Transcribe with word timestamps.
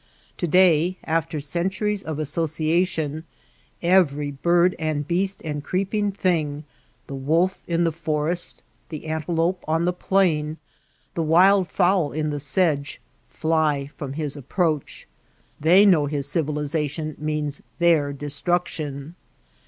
To 0.37 0.47
day, 0.47 0.97
after 1.03 1.39
centuries 1.39 2.01
of 2.01 2.17
association, 2.17 3.23
every 3.83 4.31
bird 4.31 4.75
and 4.79 5.07
beast 5.07 5.43
and 5.45 5.63
creeping 5.63 6.11
thing— 6.11 6.63
the 7.05 7.13
wolf 7.13 7.61
in 7.67 7.83
the 7.83 7.91
forest, 7.91 8.63
the 8.89 9.05
antelope 9.05 9.63
on 9.67 9.85
the 9.85 9.93
plain, 9.93 10.57
the 11.13 11.21
wild 11.21 11.67
fowl 11.67 12.13
in 12.13 12.31
the 12.31 12.39
sedge— 12.39 12.99
fly 13.29 13.91
from 13.95 14.13
his 14.13 14.35
ap 14.35 14.49
proach. 14.49 15.05
They 15.59 15.85
know 15.85 16.07
his 16.07 16.25
civilization 16.27 17.15
means 17.19 17.61
their 17.77 18.11
destruction. 18.11 19.13